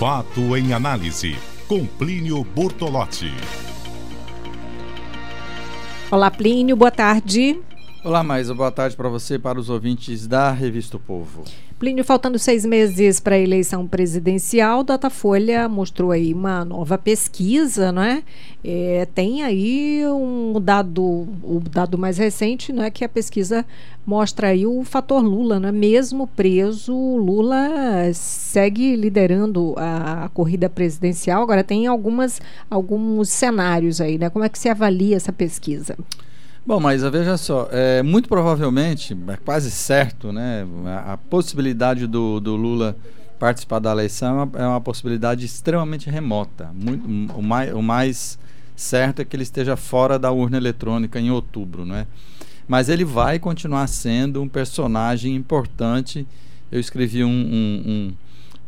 [0.00, 1.36] Fato em análise,
[1.68, 3.30] com Plínio Bortolotti.
[6.10, 7.60] Olá, Plínio, boa tarde.
[8.02, 11.44] Olá, Maísa, boa tarde para você e para os ouvintes da Revista o Povo.
[11.78, 18.02] Plínio, faltando seis meses para a eleição presidencial, Datafolha mostrou aí uma nova pesquisa, não
[18.02, 18.22] é?
[18.64, 19.06] é?
[19.14, 23.66] Tem aí um dado, o dado mais recente, não é que a pesquisa
[24.06, 25.70] mostra aí o fator Lula, né?
[25.70, 27.68] Mesmo preso, Lula
[28.14, 31.42] segue liderando a, a corrida presidencial.
[31.42, 32.40] Agora tem algumas
[32.70, 34.30] alguns cenários aí, né?
[34.30, 35.98] Como é que se avalia essa pesquisa?
[36.66, 42.38] Bom, mas veja só, é, muito provavelmente, é quase certo, né, a, a possibilidade do,
[42.38, 42.96] do, Lula
[43.38, 46.70] participar da eleição é uma, é uma possibilidade extremamente remota.
[46.74, 48.38] Muito, o, mais, o mais
[48.76, 52.06] certo é que ele esteja fora da urna eletrônica em outubro, não é?
[52.68, 56.26] Mas ele vai continuar sendo um personagem importante.
[56.70, 58.12] Eu escrevi um, um, um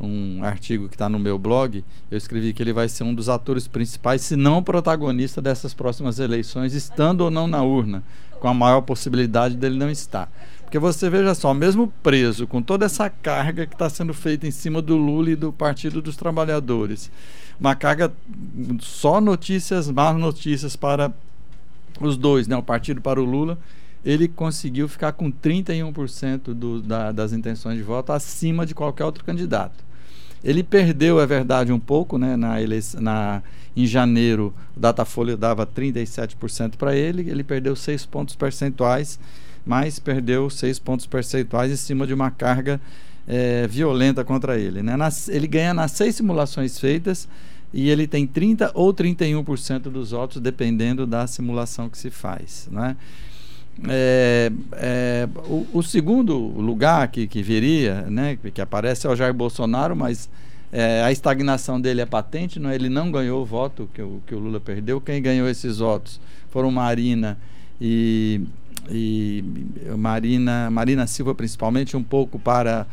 [0.00, 3.28] um artigo que está no meu blog, eu escrevi que ele vai ser um dos
[3.28, 8.02] atores principais, se não protagonista dessas próximas eleições, estando ou não na urna,
[8.38, 10.30] com a maior possibilidade dele não estar.
[10.62, 14.50] Porque você veja só, mesmo preso, com toda essa carga que está sendo feita em
[14.50, 17.10] cima do Lula e do Partido dos Trabalhadores,
[17.58, 18.12] uma carga
[18.78, 21.12] só notícias, más notícias para
[22.00, 22.56] os dois, né?
[22.56, 23.58] o partido para o Lula,
[24.04, 29.24] ele conseguiu ficar com 31% do, da, das intenções de voto acima de qualquer outro
[29.24, 29.87] candidato.
[30.42, 32.36] Ele perdeu, é verdade, um pouco, né?
[32.36, 33.42] Na, eleição, na,
[33.76, 39.18] em janeiro, o Datafolha dava 37% para ele, ele perdeu 6 pontos percentuais,
[39.66, 42.80] mas perdeu 6 pontos percentuais em cima de uma carga
[43.28, 44.82] é, violenta contra ele.
[44.82, 44.96] Né?
[44.96, 47.28] Nas, ele ganha nas seis simulações feitas
[47.72, 52.66] e ele tem 30 ou 31% dos votos, dependendo da simulação que se faz.
[52.72, 52.96] Né?
[53.86, 59.32] É, é, o, o, segundo lugar que, que viria, né, que aparece é o Jair
[59.32, 60.28] Bolsonaro, mas
[60.72, 62.74] é, a estagnação dele é patente, não, é?
[62.74, 65.00] ele não ganhou o voto que o, que o Lula perdeu.
[65.00, 67.38] Quem ganhou esses votos foram Marina
[67.80, 68.40] e,
[68.90, 69.44] e
[69.96, 72.86] Marina, Marina Silva, principalmente, um pouco para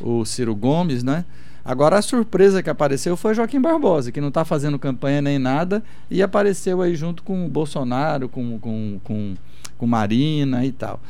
[0.00, 1.24] o Ciro Gomes, né?
[1.64, 5.82] Agora a surpresa que apareceu foi Joaquim Barbosa, que não está fazendo campanha nem nada,
[6.10, 9.34] e apareceu aí junto com o Bolsonaro, com, com, com
[9.80, 11.00] com Marina e tal.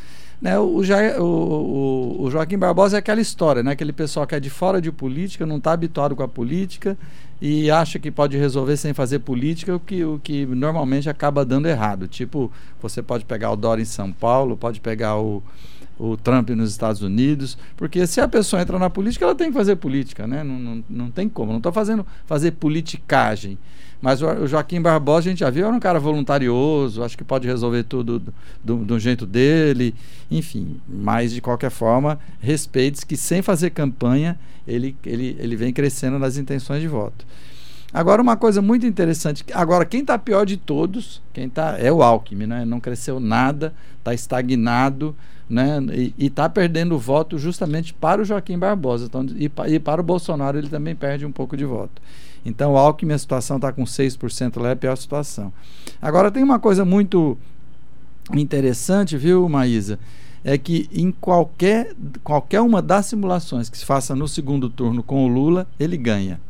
[0.40, 0.80] Né, o,
[1.20, 3.72] o, o, Joaquim Barbosa é aquela história, né?
[3.72, 6.96] Aquele pessoal que é de fora de política, não está habituado com a política
[7.42, 11.68] e acha que pode resolver sem fazer política, o que, o que normalmente acaba dando
[11.68, 12.08] errado.
[12.08, 12.50] Tipo,
[12.80, 15.42] você pode pegar o Dória em São Paulo, pode pegar o,
[16.00, 19.56] o Trump nos Estados Unidos, porque se a pessoa entra na política, ela tem que
[19.56, 20.42] fazer política, né?
[20.42, 21.52] Não, não, não tem como.
[21.52, 23.58] Não estou fazendo fazer politicagem.
[24.00, 27.46] Mas o Joaquim Barbosa, a gente já viu, era um cara voluntarioso, acho que pode
[27.46, 28.34] resolver tudo do,
[28.64, 29.94] do, do jeito dele,
[30.30, 30.80] enfim.
[30.88, 36.38] Mas, de qualquer forma, respeite que sem fazer campanha, ele, ele, ele vem crescendo nas
[36.38, 37.26] intenções de voto.
[37.92, 39.44] Agora, uma coisa muito interessante.
[39.52, 42.64] Agora, quem está pior de todos, quem tá, é o Alckmin, né?
[42.64, 45.14] Não cresceu nada, está estagnado,
[45.48, 45.80] né?
[46.16, 49.06] E está perdendo voto justamente para o Joaquim Barbosa.
[49.06, 52.00] Então, e, e para o Bolsonaro ele também perde um pouco de voto.
[52.46, 55.52] Então, o Alckmin, a situação está com 6% lá, é a pior situação.
[56.00, 57.36] Agora, tem uma coisa muito
[58.32, 59.98] interessante, viu, Maísa?
[60.42, 61.92] É que em qualquer,
[62.24, 66.40] qualquer uma das simulações que se faça no segundo turno com o Lula, ele ganha.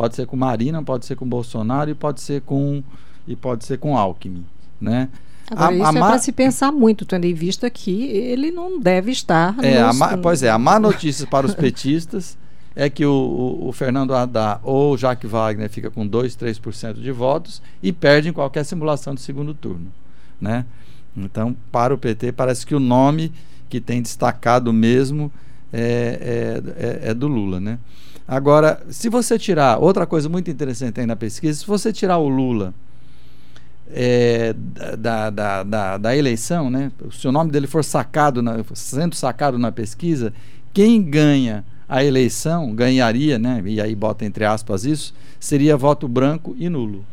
[0.00, 2.82] Pode ser com Marina, pode ser com Bolsonaro e pode ser com
[3.28, 4.46] e pode ser com Alckmin,
[4.80, 5.10] né?
[5.50, 8.80] Agora, a, isso a é para se pensar muito, tendo em vista que ele não
[8.80, 9.54] deve estar.
[9.62, 9.98] É, nos...
[10.22, 12.38] pois é, a má notícia para os petistas
[12.74, 16.94] é que o, o, o, Fernando Haddad ou o Jacques Wagner fica com 2, 3%
[16.94, 19.92] de votos e perde em qualquer simulação de segundo turno.
[20.40, 20.64] Né?
[21.14, 23.30] Então, para o PT, parece que o nome
[23.68, 25.30] que tem destacado mesmo
[25.72, 26.60] é,
[27.02, 27.60] é, é, é do Lula.
[27.60, 27.78] Né?
[28.26, 32.28] Agora, se você tirar, outra coisa muito interessante aí na pesquisa, se você tirar o
[32.28, 32.72] Lula
[33.92, 34.54] é,
[34.98, 36.92] da, da, da, da, eleição, né?
[37.10, 40.32] se o nome dele for sacado, na, sendo sacado na pesquisa,
[40.72, 46.54] quem ganha a eleição ganharia, né, e aí bota entre aspas isso, seria voto branco
[46.56, 47.04] e nulo.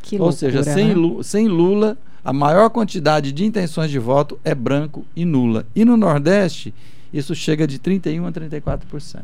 [0.00, 0.94] Que Ou loucura, seja, sem, né?
[0.94, 5.66] Lula, sem Lula, a maior quantidade de intenções de voto é branco e nula.
[5.76, 6.72] E no Nordeste,
[7.12, 9.22] isso chega de 31% a 34%.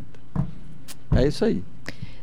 [1.17, 1.63] É isso aí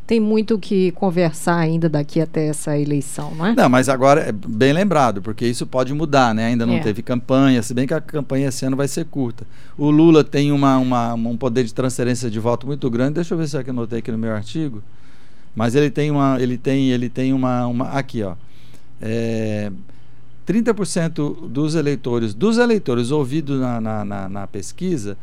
[0.07, 3.55] tem muito que conversar ainda daqui até essa eleição, não é?
[3.55, 6.45] Não, mas agora é bem lembrado, porque isso pode mudar, né?
[6.45, 6.79] Ainda não é.
[6.79, 9.47] teve campanha, se bem que a campanha esse ano vai ser curta.
[9.75, 13.15] O Lula tem uma, uma, um poder de transferência de voto muito grande.
[13.15, 14.83] Deixa eu ver se é que eu anotei aqui no meu artigo.
[15.55, 16.37] Mas ele tem uma.
[16.39, 17.65] Ele tem, ele tem uma.
[17.65, 18.35] uma aqui, ó.
[19.01, 19.71] É,
[20.45, 25.17] 30% dos eleitores, dos eleitores ouvidos na, na, na, na pesquisa,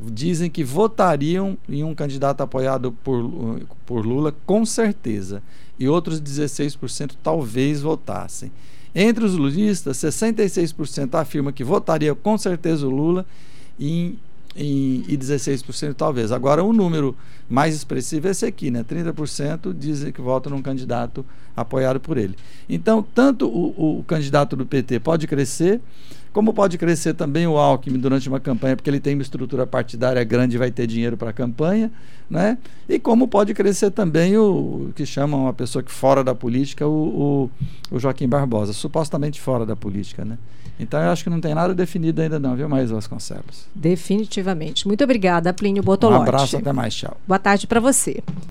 [0.00, 5.42] dizem que votariam em um candidato apoiado por, por Lula com certeza.
[5.78, 8.50] E outros 16% talvez votassem.
[8.94, 13.24] Entre os lulistas, 66% afirma que votaria com certeza o Lula
[13.78, 14.18] e,
[14.56, 16.32] e, e 16% talvez.
[16.32, 17.14] Agora, o número
[17.48, 18.82] mais expressivo é esse aqui, né?
[18.82, 21.24] 30% dizem que votam num candidato
[21.56, 22.34] apoiado por ele.
[22.68, 25.80] Então, tanto o, o candidato do PT pode crescer,
[26.32, 30.22] como pode crescer também o Alckmin durante uma campanha, porque ele tem uma estrutura partidária
[30.24, 31.90] grande e vai ter dinheiro para a campanha,
[32.28, 32.58] né?
[32.88, 36.86] E como pode crescer também o, o que chamam uma pessoa que fora da política,
[36.86, 37.50] o,
[37.90, 40.38] o, o, Joaquim Barbosa, supostamente fora da política, né?
[40.78, 43.66] Então eu acho que não tem nada definido ainda não, viu, mais Vasconcelos?
[43.74, 44.86] Definitivamente.
[44.86, 46.20] Muito obrigada, Plínio Botolotti.
[46.20, 47.16] Um abraço, até mais, tchau.
[47.26, 48.22] Boa tarde para você.